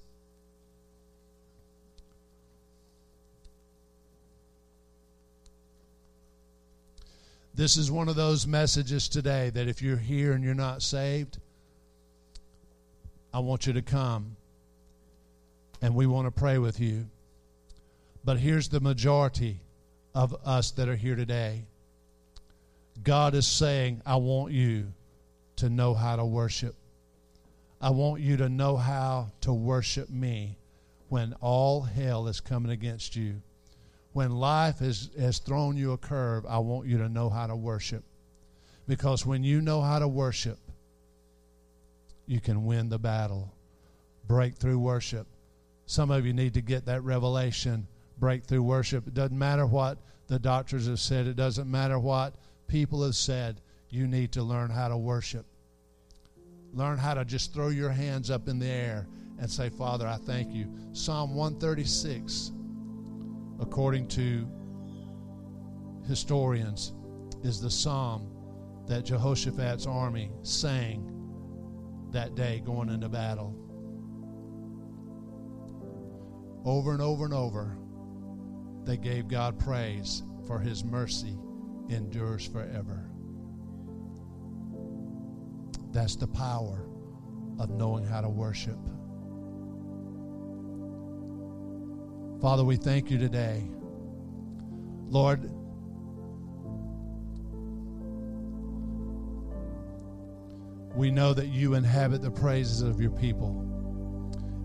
[7.58, 11.40] This is one of those messages today that if you're here and you're not saved,
[13.34, 14.36] I want you to come
[15.82, 17.08] and we want to pray with you.
[18.24, 19.62] But here's the majority
[20.14, 21.66] of us that are here today.
[23.04, 24.94] God is saying, I want you
[25.56, 26.76] to know how to worship.
[27.82, 30.60] I want you to know how to worship me
[31.10, 33.42] when all hell is coming against you.
[34.18, 37.56] When life has, has thrown you a curve, I want you to know how to
[37.56, 38.04] worship.
[38.88, 40.58] Because when you know how to worship,
[42.26, 43.54] you can win the battle.
[44.28, 45.28] Breakthrough worship.
[45.86, 47.86] Some of you need to get that revelation.
[48.18, 49.06] Breakthrough worship.
[49.06, 52.34] It doesn't matter what the doctors have said, it doesn't matter what
[52.68, 53.62] people have said.
[53.92, 55.46] You need to learn how to worship.
[56.74, 59.06] Learn how to just throw your hands up in the air
[59.40, 60.68] and say, Father, I thank you.
[60.94, 62.52] Psalm 136,
[63.60, 64.48] according to
[66.08, 66.94] historians,
[67.44, 68.30] is the psalm
[68.88, 71.14] that Jehoshaphat's army sang
[72.12, 73.56] that day going into battle.
[76.66, 77.78] Over and over and over,
[78.84, 81.38] they gave God praise for his mercy
[81.90, 83.10] endures forever.
[85.92, 86.88] That's the power
[87.60, 88.80] of knowing how to worship.
[92.42, 93.64] Father, we thank you today.
[95.10, 95.50] Lord,
[100.96, 103.64] we know that you inhabit the praises of your people.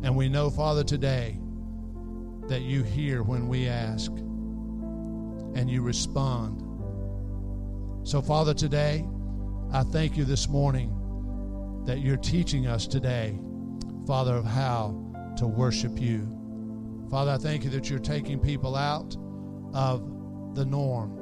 [0.03, 1.39] And we know, Father, today
[2.49, 6.61] that you hear when we ask and you respond.
[8.07, 9.07] So, Father, today,
[9.73, 10.93] I thank you this morning
[11.87, 13.39] that you're teaching us today,
[14.07, 16.42] Father, of how to worship you.
[17.13, 19.19] Father, I thank you that you're taking people out
[19.75, 21.19] of the norm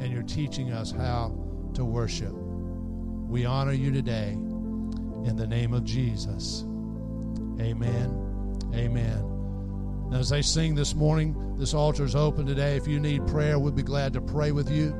[0.00, 1.36] and you're teaching us how
[1.74, 2.32] to worship.
[2.32, 6.62] We honor you today in the name of Jesus.
[7.60, 8.70] Amen.
[8.74, 10.08] Amen.
[10.08, 12.78] Now, as they sing this morning, this altar is open today.
[12.78, 14.92] If you need prayer, we'd be glad to pray with you.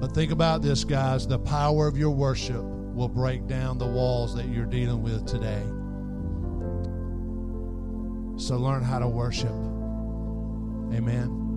[0.00, 1.26] But think about this, guys.
[1.26, 5.64] The power of your worship will break down the walls that you're dealing with today.
[8.38, 9.50] So learn how to worship.
[10.94, 11.47] Amen.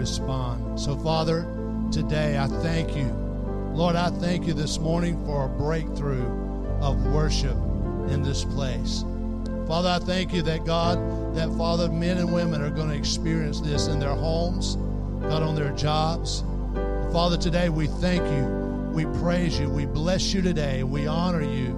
[0.00, 0.80] Respond.
[0.80, 1.46] So, Father,
[1.92, 3.04] today I thank you.
[3.74, 6.26] Lord, I thank you this morning for a breakthrough
[6.80, 7.56] of worship
[8.08, 9.04] in this place.
[9.68, 10.96] Father, I thank you that God,
[11.34, 14.76] that Father, men and women are going to experience this in their homes,
[15.20, 16.44] God, on their jobs.
[17.12, 18.44] Father, today we thank you.
[18.94, 19.68] We praise you.
[19.68, 20.82] We bless you today.
[20.82, 21.76] We honor you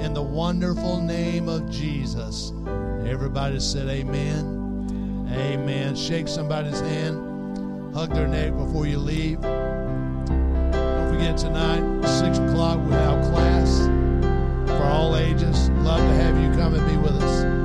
[0.00, 2.54] in the wonderful name of Jesus.
[3.06, 5.28] Everybody said, Amen.
[5.30, 5.96] Amen.
[5.96, 7.31] Shake somebody's hand,
[7.92, 9.40] hug their neck before you leave.
[9.42, 13.86] Don't forget tonight, 6 o'clock, have class
[14.66, 15.68] for all ages.
[15.70, 17.61] Love to have you come and be with us.